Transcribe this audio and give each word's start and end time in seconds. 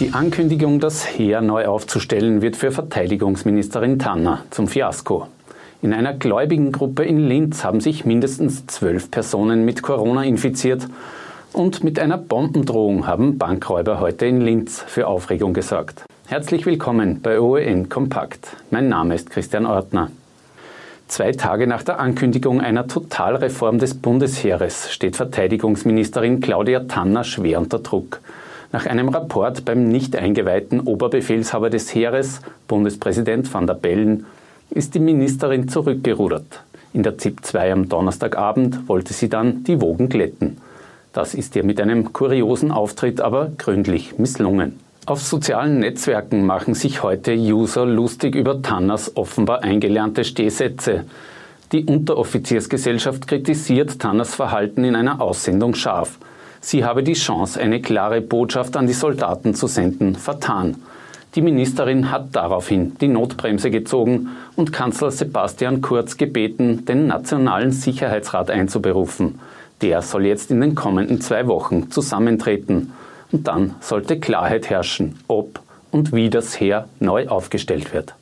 Die 0.00 0.14
Ankündigung, 0.14 0.80
das 0.80 1.06
Heer 1.06 1.42
neu 1.42 1.66
aufzustellen, 1.66 2.40
wird 2.40 2.56
für 2.56 2.72
Verteidigungsministerin 2.72 3.98
Tanner 3.98 4.46
zum 4.48 4.66
Fiasko. 4.66 5.26
In 5.82 5.92
einer 5.92 6.14
gläubigen 6.14 6.72
Gruppe 6.72 7.04
in 7.04 7.28
Linz 7.28 7.64
haben 7.64 7.82
sich 7.82 8.06
mindestens 8.06 8.66
zwölf 8.66 9.10
Personen 9.10 9.66
mit 9.66 9.82
Corona 9.82 10.24
infiziert 10.24 10.88
und 11.52 11.84
mit 11.84 11.98
einer 11.98 12.16
Bombendrohung 12.16 13.06
haben 13.06 13.36
Bankräuber 13.36 14.00
heute 14.00 14.24
in 14.24 14.40
Linz 14.40 14.82
für 14.86 15.06
Aufregung 15.06 15.52
gesorgt. 15.52 16.04
Herzlich 16.28 16.64
willkommen 16.64 17.20
bei 17.20 17.38
OEN 17.38 17.90
Kompakt. 17.90 18.56
Mein 18.70 18.88
Name 18.88 19.14
ist 19.14 19.28
Christian 19.28 19.66
Ortner. 19.66 20.10
Zwei 21.08 21.32
Tage 21.32 21.66
nach 21.66 21.82
der 21.82 22.00
Ankündigung 22.00 22.62
einer 22.62 22.88
Totalreform 22.88 23.78
des 23.78 23.92
Bundesheeres 23.92 24.90
steht 24.90 25.16
Verteidigungsministerin 25.16 26.40
Claudia 26.40 26.84
Tanner 26.84 27.22
schwer 27.22 27.58
unter 27.58 27.80
Druck. 27.80 28.20
Nach 28.72 28.86
einem 28.86 29.08
Rapport 29.08 29.64
beim 29.64 29.88
nicht 29.88 30.14
eingeweihten 30.14 30.80
Oberbefehlshaber 30.80 31.70
des 31.70 31.92
Heeres, 31.92 32.40
Bundespräsident 32.68 33.52
van 33.52 33.66
der 33.66 33.74
Bellen, 33.74 34.26
ist 34.70 34.94
die 34.94 35.00
Ministerin 35.00 35.68
zurückgerudert. 35.68 36.62
In 36.92 37.02
der 37.02 37.18
ZIP 37.18 37.44
2 37.44 37.72
am 37.72 37.88
Donnerstagabend 37.88 38.88
wollte 38.88 39.12
sie 39.12 39.28
dann 39.28 39.64
die 39.64 39.80
Wogen 39.80 40.08
glätten. 40.08 40.58
Das 41.12 41.34
ist 41.34 41.56
ihr 41.56 41.64
mit 41.64 41.80
einem 41.80 42.12
kuriosen 42.12 42.70
Auftritt 42.70 43.20
aber 43.20 43.50
gründlich 43.58 44.18
misslungen. 44.18 44.78
Auf 45.06 45.20
sozialen 45.20 45.80
Netzwerken 45.80 46.46
machen 46.46 46.74
sich 46.74 47.02
heute 47.02 47.34
User 47.34 47.84
lustig 47.84 48.36
über 48.36 48.62
Tanners 48.62 49.16
offenbar 49.16 49.64
eingelernte 49.64 50.22
Stehsätze. 50.22 51.06
Die 51.72 51.84
Unteroffiziersgesellschaft 51.84 53.26
kritisiert 53.26 53.98
Tanners 53.98 54.36
Verhalten 54.36 54.84
in 54.84 54.94
einer 54.94 55.20
Aussendung 55.20 55.74
scharf. 55.74 56.18
Sie 56.60 56.84
habe 56.84 57.02
die 57.02 57.14
Chance, 57.14 57.60
eine 57.60 57.80
klare 57.80 58.20
Botschaft 58.20 58.76
an 58.76 58.86
die 58.86 58.92
Soldaten 58.92 59.54
zu 59.54 59.66
senden, 59.66 60.14
vertan. 60.14 60.76
Die 61.34 61.42
Ministerin 61.42 62.10
hat 62.10 62.28
daraufhin 62.32 62.96
die 63.00 63.08
Notbremse 63.08 63.70
gezogen 63.70 64.30
und 64.56 64.72
Kanzler 64.72 65.10
Sebastian 65.10 65.80
Kurz 65.80 66.16
gebeten, 66.16 66.84
den 66.84 67.06
Nationalen 67.06 67.70
Sicherheitsrat 67.70 68.50
einzuberufen. 68.50 69.38
Der 69.80 70.02
soll 70.02 70.26
jetzt 70.26 70.50
in 70.50 70.60
den 70.60 70.74
kommenden 70.74 71.20
zwei 71.20 71.46
Wochen 71.46 71.90
zusammentreten. 71.90 72.92
Und 73.32 73.46
dann 73.46 73.76
sollte 73.80 74.18
Klarheit 74.18 74.68
herrschen, 74.68 75.18
ob 75.28 75.60
und 75.92 76.12
wie 76.12 76.30
das 76.30 76.58
Heer 76.58 76.88
neu 76.98 77.28
aufgestellt 77.28 77.94
wird. 77.94 78.14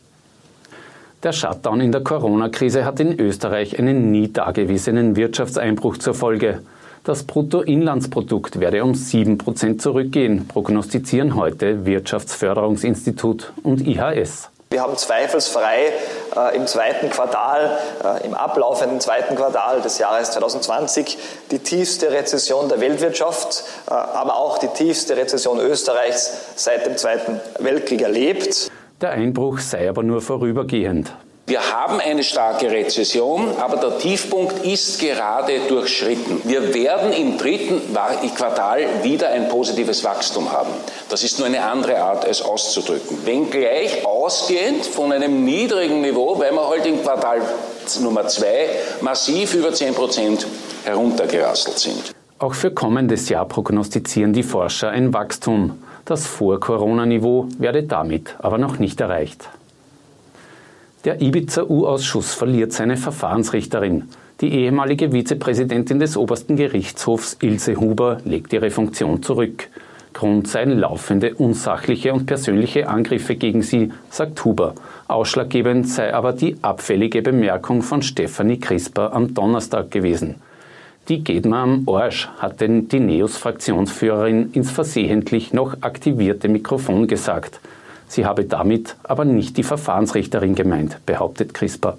Der 1.22 1.32
Shutdown 1.32 1.80
in 1.80 1.90
der 1.90 2.02
Corona-Krise 2.02 2.84
hat 2.84 3.00
in 3.00 3.18
Österreich 3.18 3.78
einen 3.78 4.12
nie 4.12 4.32
dagewesenen 4.32 5.16
Wirtschaftseinbruch 5.16 5.96
zur 5.96 6.14
Folge. 6.14 6.60
Das 7.04 7.24
Bruttoinlandsprodukt 7.24 8.60
werde 8.60 8.84
um 8.84 8.92
7% 8.92 9.78
zurückgehen, 9.78 10.46
prognostizieren 10.46 11.34
heute 11.34 11.86
Wirtschaftsförderungsinstitut 11.86 13.52
und 13.62 13.86
IHS. 13.86 14.50
Wir 14.70 14.82
haben 14.82 14.98
zweifelsfrei 14.98 15.94
äh, 16.36 16.54
im 16.54 16.66
zweiten 16.66 17.08
Quartal, 17.08 17.78
äh, 18.04 18.26
im 18.26 18.34
ablaufenden 18.34 19.00
zweiten 19.00 19.34
Quartal 19.34 19.80
des 19.80 19.98
Jahres 19.98 20.32
2020 20.32 21.16
die 21.50 21.58
tiefste 21.58 22.10
Rezession 22.10 22.68
der 22.68 22.78
Weltwirtschaft, 22.78 23.64
äh, 23.88 23.94
aber 23.94 24.36
auch 24.36 24.58
die 24.58 24.68
tiefste 24.68 25.16
Rezession 25.16 25.58
Österreichs 25.58 26.52
seit 26.56 26.84
dem 26.84 26.98
Zweiten 26.98 27.40
Weltkrieg 27.58 28.02
erlebt. 28.02 28.70
Der 29.00 29.12
Einbruch 29.12 29.58
sei 29.58 29.88
aber 29.88 30.02
nur 30.02 30.20
vorübergehend. 30.20 31.14
Wir 31.48 31.62
haben 31.72 31.98
eine 31.98 32.22
starke 32.22 32.70
Rezession, 32.70 33.56
aber 33.58 33.78
der 33.78 33.96
Tiefpunkt 33.96 34.66
ist 34.66 35.00
gerade 35.00 35.60
durchschritten. 35.66 36.42
Wir 36.44 36.74
werden 36.74 37.10
im 37.10 37.38
dritten 37.38 37.80
Quartal 38.36 39.02
wieder 39.02 39.30
ein 39.30 39.48
positives 39.48 40.04
Wachstum 40.04 40.52
haben. 40.52 40.68
Das 41.08 41.24
ist 41.24 41.38
nur 41.38 41.46
eine 41.46 41.62
andere 41.62 42.02
Art, 42.02 42.26
es 42.28 42.42
auszudrücken. 42.42 43.24
Wenngleich 43.24 44.04
ausgehend 44.04 44.84
von 44.84 45.10
einem 45.10 45.42
niedrigen 45.42 46.02
Niveau, 46.02 46.38
weil 46.38 46.52
wir 46.52 46.68
halt 46.68 46.84
im 46.84 47.02
Quartal 47.02 47.40
Nummer 48.02 48.26
zwei 48.26 48.68
massiv 49.00 49.54
über 49.54 49.72
10 49.72 49.94
Prozent 49.94 50.46
heruntergerasselt 50.84 51.78
sind. 51.78 52.14
Auch 52.38 52.52
für 52.52 52.72
kommendes 52.72 53.30
Jahr 53.30 53.46
prognostizieren 53.46 54.34
die 54.34 54.42
Forscher 54.42 54.90
ein 54.90 55.14
Wachstum. 55.14 55.82
Das 56.04 56.26
Vor-Corona-Niveau 56.26 57.48
werde 57.56 57.84
damit 57.84 58.36
aber 58.38 58.58
noch 58.58 58.78
nicht 58.78 59.00
erreicht. 59.00 59.48
Der 61.08 61.22
Ibiza-U-Ausschuss 61.22 62.34
verliert 62.34 62.74
seine 62.74 62.98
Verfahrensrichterin. 62.98 64.10
Die 64.42 64.52
ehemalige 64.52 65.12
Vizepräsidentin 65.12 65.98
des 65.98 66.18
obersten 66.18 66.54
Gerichtshofs 66.54 67.38
Ilse 67.40 67.76
Huber 67.76 68.18
legt 68.26 68.52
ihre 68.52 68.68
Funktion 68.68 69.22
zurück. 69.22 69.68
Grund 70.12 70.48
seien 70.48 70.78
laufende 70.78 71.34
unsachliche 71.36 72.12
und 72.12 72.26
persönliche 72.26 72.90
Angriffe 72.90 73.36
gegen 73.36 73.62
sie, 73.62 73.90
sagt 74.10 74.44
Huber. 74.44 74.74
Ausschlaggebend 75.06 75.88
sei 75.88 76.12
aber 76.12 76.34
die 76.34 76.58
abfällige 76.60 77.22
Bemerkung 77.22 77.80
von 77.80 78.02
Stefanie 78.02 78.60
Crisper 78.60 79.14
am 79.14 79.32
Donnerstag 79.32 79.90
gewesen. 79.90 80.34
Die 81.08 81.24
geht 81.24 81.46
mir 81.46 81.56
am 81.56 81.88
Arsch, 81.88 82.28
hat 82.36 82.60
denn 82.60 82.86
die 82.88 83.00
NEOS-Fraktionsführerin 83.00 84.50
ins 84.52 84.70
versehentlich 84.70 85.54
noch 85.54 85.80
aktivierte 85.80 86.50
Mikrofon 86.50 87.06
gesagt. 87.06 87.60
Sie 88.08 88.26
habe 88.26 88.44
damit 88.44 88.96
aber 89.04 89.24
nicht 89.24 89.56
die 89.56 89.62
Verfahrensrichterin 89.62 90.54
gemeint, 90.54 90.98
behauptet 91.06 91.54
CRISPR. 91.54 91.98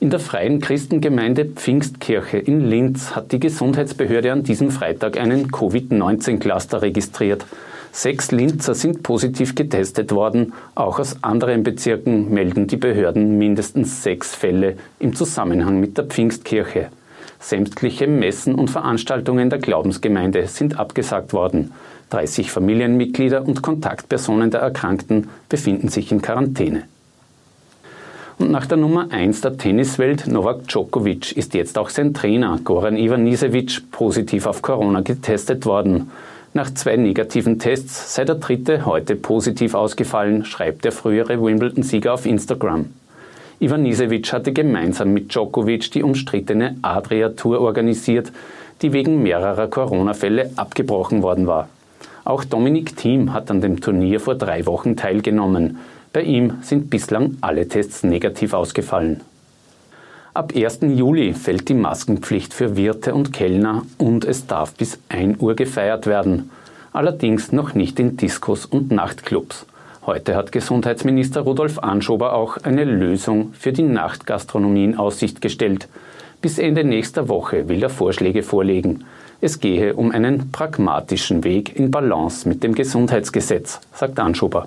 In 0.00 0.10
der 0.10 0.20
freien 0.20 0.60
Christengemeinde 0.60 1.44
Pfingstkirche 1.44 2.38
in 2.38 2.60
Linz 2.60 3.16
hat 3.16 3.32
die 3.32 3.40
Gesundheitsbehörde 3.40 4.32
an 4.32 4.44
diesem 4.44 4.70
Freitag 4.70 5.18
einen 5.18 5.50
Covid-19-Cluster 5.50 6.82
registriert. 6.82 7.44
Sechs 7.90 8.30
Linzer 8.30 8.74
sind 8.74 9.02
positiv 9.02 9.56
getestet 9.56 10.12
worden. 10.12 10.52
Auch 10.76 11.00
aus 11.00 11.16
anderen 11.24 11.64
Bezirken 11.64 12.32
melden 12.32 12.68
die 12.68 12.76
Behörden 12.76 13.38
mindestens 13.38 14.04
sechs 14.04 14.36
Fälle 14.36 14.76
im 15.00 15.16
Zusammenhang 15.16 15.80
mit 15.80 15.98
der 15.98 16.04
Pfingstkirche. 16.04 16.90
Sämtliche 17.40 18.06
Messen 18.06 18.54
und 18.54 18.70
Veranstaltungen 18.70 19.50
der 19.50 19.58
Glaubensgemeinde 19.58 20.46
sind 20.46 20.78
abgesagt 20.78 21.32
worden. 21.32 21.72
30 22.10 22.50
Familienmitglieder 22.50 23.46
und 23.46 23.62
Kontaktpersonen 23.62 24.50
der 24.50 24.60
Erkrankten 24.60 25.28
befinden 25.48 25.88
sich 25.88 26.10
in 26.10 26.22
Quarantäne. 26.22 26.84
Und 28.38 28.52
nach 28.52 28.66
der 28.66 28.78
Nummer 28.78 29.08
1 29.10 29.40
der 29.40 29.58
Tenniswelt, 29.58 30.28
Novak 30.28 30.68
Djokovic, 30.68 31.36
ist 31.36 31.54
jetzt 31.54 31.76
auch 31.76 31.88
sein 31.88 32.14
Trainer, 32.14 32.60
Goran 32.62 32.96
Ivanisevic, 32.96 33.90
positiv 33.90 34.46
auf 34.46 34.62
Corona 34.62 35.00
getestet 35.00 35.66
worden. 35.66 36.10
Nach 36.54 36.72
zwei 36.72 36.96
negativen 36.96 37.58
Tests 37.58 38.14
sei 38.14 38.24
der 38.24 38.36
dritte 38.36 38.86
heute 38.86 39.16
positiv 39.16 39.74
ausgefallen, 39.74 40.44
schreibt 40.44 40.84
der 40.84 40.92
frühere 40.92 41.42
Wimbledon-Sieger 41.42 42.14
auf 42.14 42.26
Instagram. 42.26 42.86
Ivanisevic 43.60 44.32
hatte 44.32 44.52
gemeinsam 44.52 45.12
mit 45.12 45.34
Djokovic 45.34 45.90
die 45.90 46.04
umstrittene 46.04 46.76
Adria 46.80 47.30
Tour 47.30 47.60
organisiert, 47.60 48.30
die 48.82 48.92
wegen 48.92 49.20
mehrerer 49.24 49.66
Corona-Fälle 49.66 50.52
abgebrochen 50.54 51.22
worden 51.22 51.48
war. 51.48 51.68
Auch 52.28 52.44
Dominik 52.44 52.94
Thiem 52.94 53.32
hat 53.32 53.50
an 53.50 53.62
dem 53.62 53.80
Turnier 53.80 54.20
vor 54.20 54.34
drei 54.34 54.66
Wochen 54.66 54.98
teilgenommen. 54.98 55.78
Bei 56.12 56.20
ihm 56.20 56.58
sind 56.60 56.90
bislang 56.90 57.38
alle 57.40 57.68
Tests 57.68 58.02
negativ 58.02 58.52
ausgefallen. 58.52 59.22
Ab 60.34 60.52
1. 60.54 60.80
Juli 60.82 61.32
fällt 61.32 61.70
die 61.70 61.74
Maskenpflicht 61.74 62.52
für 62.52 62.76
Wirte 62.76 63.14
und 63.14 63.32
Kellner 63.32 63.86
und 63.96 64.26
es 64.26 64.46
darf 64.46 64.74
bis 64.74 64.98
1 65.08 65.40
Uhr 65.40 65.56
gefeiert 65.56 66.06
werden. 66.06 66.50
Allerdings 66.92 67.50
noch 67.50 67.72
nicht 67.72 67.98
in 67.98 68.18
Diskos 68.18 68.66
und 68.66 68.90
Nachtclubs. 68.90 69.64
Heute 70.04 70.36
hat 70.36 70.52
Gesundheitsminister 70.52 71.40
Rudolf 71.40 71.78
Anschober 71.78 72.34
auch 72.34 72.58
eine 72.58 72.84
Lösung 72.84 73.54
für 73.54 73.72
die 73.72 73.84
Nachtgastronomie 73.84 74.84
in 74.84 74.98
Aussicht 74.98 75.40
gestellt. 75.40 75.88
Bis 76.42 76.58
Ende 76.58 76.84
nächster 76.84 77.30
Woche 77.30 77.70
will 77.70 77.82
er 77.82 77.88
Vorschläge 77.88 78.42
vorlegen. 78.42 79.06
Es 79.40 79.60
gehe 79.60 79.94
um 79.94 80.10
einen 80.10 80.50
pragmatischen 80.50 81.44
Weg 81.44 81.78
in 81.78 81.92
Balance 81.92 82.48
mit 82.48 82.64
dem 82.64 82.74
Gesundheitsgesetz, 82.74 83.78
sagt 83.94 84.18
Anschober. 84.18 84.66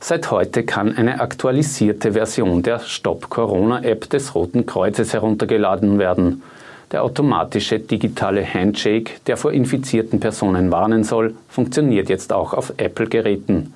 Seit 0.00 0.30
heute 0.30 0.64
kann 0.64 0.94
eine 0.96 1.18
aktualisierte 1.18 2.12
Version 2.12 2.62
der 2.62 2.80
Stop 2.80 3.30
Corona 3.30 3.82
App 3.84 4.10
des 4.10 4.34
Roten 4.34 4.66
Kreuzes 4.66 5.14
heruntergeladen 5.14 5.98
werden. 5.98 6.42
Der 6.90 7.02
automatische 7.02 7.78
digitale 7.78 8.44
Handshake, 8.44 9.12
der 9.26 9.38
vor 9.38 9.52
infizierten 9.52 10.20
Personen 10.20 10.70
warnen 10.70 11.02
soll, 11.02 11.34
funktioniert 11.48 12.10
jetzt 12.10 12.34
auch 12.34 12.52
auf 12.52 12.74
Apple-Geräten. 12.76 13.72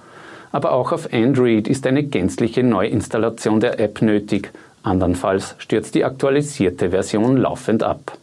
Aber 0.52 0.72
auch 0.72 0.92
auf 0.92 1.14
Android 1.14 1.66
ist 1.66 1.86
eine 1.86 2.02
gänzliche 2.02 2.62
Neuinstallation 2.62 3.60
der 3.60 3.80
App 3.80 4.02
nötig. 4.02 4.52
Andernfalls 4.82 5.54
stürzt 5.56 5.94
die 5.94 6.04
aktualisierte 6.04 6.90
Version 6.90 7.38
laufend 7.38 7.82
ab. 7.82 8.18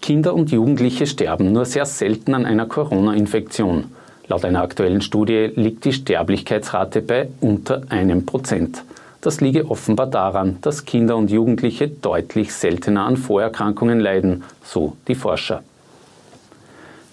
Kinder 0.00 0.34
und 0.34 0.50
Jugendliche 0.50 1.06
sterben 1.06 1.52
nur 1.52 1.66
sehr 1.66 1.84
selten 1.84 2.34
an 2.34 2.46
einer 2.46 2.66
Corona-Infektion. 2.66 3.92
Laut 4.28 4.44
einer 4.44 4.62
aktuellen 4.62 5.02
Studie 5.02 5.50
liegt 5.54 5.84
die 5.84 5.92
Sterblichkeitsrate 5.92 7.02
bei 7.02 7.28
unter 7.40 7.82
einem 7.90 8.24
Prozent. 8.24 8.82
Das 9.20 9.42
liege 9.42 9.70
offenbar 9.70 10.06
daran, 10.06 10.58
dass 10.62 10.86
Kinder 10.86 11.16
und 11.16 11.30
Jugendliche 11.30 11.88
deutlich 11.88 12.54
seltener 12.54 13.04
an 13.04 13.18
Vorerkrankungen 13.18 14.00
leiden, 14.00 14.44
so 14.64 14.96
die 15.08 15.14
Forscher. 15.14 15.62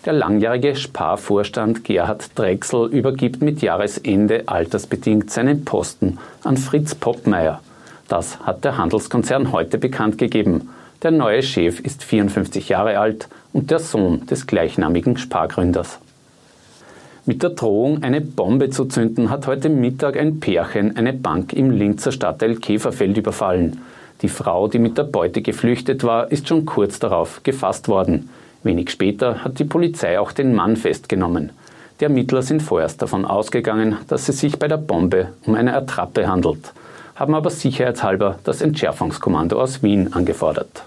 Der 0.06 0.14
langjährige 0.14 0.78
Sparvorstand 0.78 1.84
Gerhard 1.84 2.40
Drechsel 2.40 2.88
übergibt 2.88 3.42
mit 3.42 3.62
Jahresende 3.62 4.44
altersbedingt 4.46 5.30
seinen 5.30 5.66
Posten 5.66 6.18
an 6.44 6.56
Fritz 6.56 6.96
Poppmeier. 6.96 7.60
Das 8.08 8.40
hat 8.40 8.64
der 8.64 8.78
Handelskonzern 8.78 9.52
heute 9.52 9.78
bekannt 9.78 10.18
gegeben. 10.18 10.70
Der 11.04 11.12
neue 11.12 11.44
Chef 11.44 11.80
ist 11.80 12.04
54 12.04 12.70
Jahre 12.70 12.98
alt 12.98 13.28
und 13.54 13.70
der 13.70 13.78
Sohn 13.78 14.26
des 14.26 14.48
gleichnamigen 14.48 15.16
Spargründers. 15.16 16.00
Mit 17.28 17.44
der 17.44 17.52
Drohung, 17.52 18.02
eine 18.02 18.20
Bombe 18.20 18.72
zu 18.72 18.86
zünden, 18.86 19.30
hat 19.30 19.46
heute 19.46 19.70
Mittag 19.70 20.18
ein 20.18 20.40
Pärchen 20.40 20.98
eine 20.98 21.14
Bank 21.14 21.54
im 21.54 21.70
Linzer 21.70 22.12
Stadtteil 22.12 22.56
Käferfeld 22.56 23.16
überfallen. 23.16 23.80
Die 24.24 24.28
Frau, 24.28 24.68
die 24.68 24.80
mit 24.80 24.98
der 24.98 25.04
Beute 25.04 25.44
geflüchtet 25.44 26.04
war, 26.04 26.32
ist 26.32 26.48
schon 26.48 26.66
kurz 26.66 26.98
darauf 26.98 27.44
gefasst 27.44 27.90
worden. 27.90 28.30
Wenig 28.64 28.90
später 28.90 29.44
hat 29.44 29.60
die 29.60 29.66
Polizei 29.66 30.20
auch 30.20 30.32
den 30.32 30.56
Mann 30.56 30.76
festgenommen. 30.76 31.52
Die 32.00 32.06
Ermittler 32.06 32.42
sind 32.42 32.64
vorerst 32.64 33.04
davon 33.04 33.24
ausgegangen, 33.24 33.98
dass 34.08 34.30
es 34.30 34.40
sich 34.40 34.58
bei 34.58 34.68
der 34.68 34.78
Bombe 34.78 35.34
um 35.46 35.54
eine 35.54 35.76
Attrappe 35.76 36.28
handelt, 36.28 36.74
haben 37.18 37.34
aber 37.34 37.50
sicherheitshalber 37.50 38.40
das 38.44 38.62
Entschärfungskommando 38.62 39.60
aus 39.60 39.84
Wien 39.84 40.14
angefordert. 40.14 40.84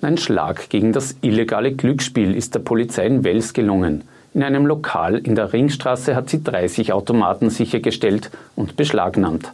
Ein 0.00 0.18
Schlag 0.18 0.68
gegen 0.68 0.92
das 0.92 1.16
illegale 1.20 1.72
Glücksspiel 1.72 2.34
ist 2.34 2.54
der 2.54 2.60
Polizei 2.60 3.06
in 3.06 3.24
Wels 3.24 3.52
gelungen. 3.52 4.04
In 4.34 4.44
einem 4.44 4.66
Lokal 4.66 5.18
in 5.18 5.34
der 5.34 5.52
Ringstraße 5.52 6.14
hat 6.14 6.30
sie 6.30 6.44
30 6.44 6.92
Automaten 6.92 7.50
sichergestellt 7.50 8.30
und 8.54 8.76
beschlagnahmt. 8.76 9.50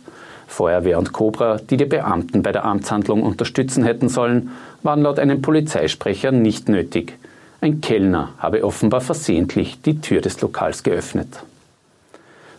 Feuerwehr 0.46 0.98
und 0.98 1.12
Cobra, 1.14 1.56
die 1.56 1.78
die 1.78 1.86
Beamten 1.86 2.42
bei 2.42 2.52
der 2.52 2.66
Amtshandlung 2.66 3.22
unterstützen 3.22 3.84
hätten 3.84 4.10
sollen, 4.10 4.50
waren 4.82 5.00
laut 5.00 5.18
einem 5.18 5.40
Polizeisprecher 5.40 6.32
nicht 6.32 6.68
nötig. 6.68 7.14
Ein 7.62 7.80
Kellner 7.80 8.30
habe 8.38 8.64
offenbar 8.64 9.00
versehentlich 9.00 9.80
die 9.80 10.00
Tür 10.00 10.20
des 10.20 10.40
Lokals 10.42 10.82
geöffnet. 10.82 11.44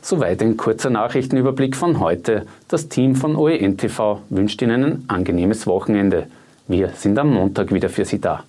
Soweit 0.05 0.41
ein 0.41 0.57
kurzer 0.57 0.89
Nachrichtenüberblick 0.89 1.77
von 1.77 2.01
heute. 2.01 2.45
Das 2.67 2.89
Team 2.89 3.15
von 3.15 3.37
OEN 3.37 3.77
TV 3.77 4.19
wünscht 4.29 4.61
Ihnen 4.61 4.83
ein 4.83 5.03
angenehmes 5.07 5.65
Wochenende. 5.65 6.27
Wir 6.67 6.89
sind 6.89 7.17
am 7.17 7.33
Montag 7.33 7.73
wieder 7.73 7.87
für 7.87 8.03
Sie 8.03 8.19
da. 8.19 8.43